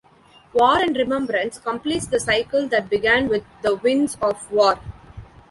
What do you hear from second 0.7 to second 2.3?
and Remembrance" completes the